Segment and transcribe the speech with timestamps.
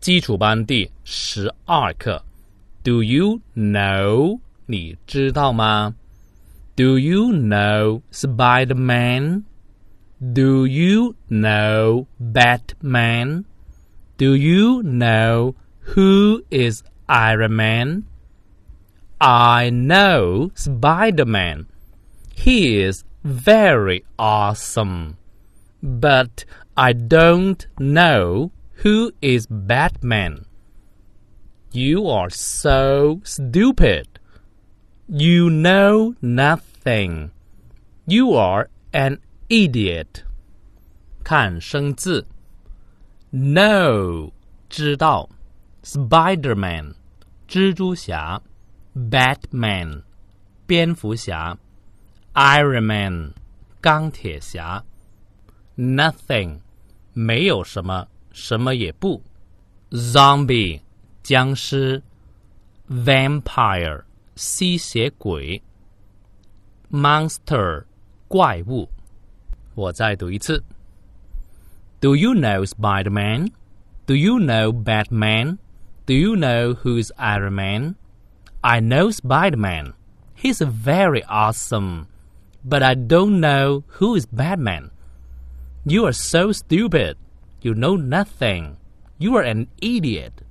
[0.00, 2.22] 基础班第十二课。
[2.82, 4.40] Do you know？
[4.66, 5.94] 你知道吗？
[6.76, 9.44] Do you know Spider-Man?
[10.18, 13.44] Do you know Batman?
[14.16, 15.54] Do you know
[15.94, 18.04] who is Iron Man?
[19.18, 21.66] I know Spider-Man.
[22.34, 25.16] He is very awesome.
[25.82, 26.44] But
[26.74, 28.50] I don't know
[28.82, 30.46] who is Batman.
[31.72, 34.06] You are so stupid.
[35.08, 37.30] You know nothing.
[38.06, 39.18] You are an
[39.48, 40.24] idiot.
[41.24, 42.26] 看生字，
[43.32, 44.30] know
[44.68, 45.28] 知道，
[45.82, 46.94] Spider-Man
[47.48, 48.42] 蜘蛛侠，
[48.94, 50.02] Batman
[50.66, 51.58] 蝙蝠侠，
[52.34, 53.32] Iron Man
[53.80, 54.84] 钢铁侠，
[55.76, 56.60] Nothing
[57.12, 59.22] 没有什么， 什么也不，
[59.90, 60.80] Zombie
[61.22, 62.02] 僵尸，
[62.90, 64.02] Vampire
[64.36, 65.62] 吸血鬼，
[66.90, 67.84] Monster
[68.28, 68.88] 怪物。
[69.74, 70.62] 我再读一次。
[72.00, 73.50] Do you know Spider-Man?
[74.06, 75.58] Do you know Batman?
[76.06, 77.94] Do you know who's Iron Man?
[78.60, 79.94] I know Spider-Man.
[80.36, 82.06] He's very awesome.
[82.62, 84.90] But I don't know who is Batman.
[85.84, 87.16] You are so stupid.
[87.61, 88.77] You know nothing.
[89.17, 90.41] You are an idiot.